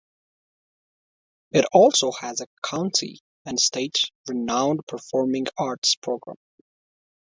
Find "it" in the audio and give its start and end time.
1.51-1.63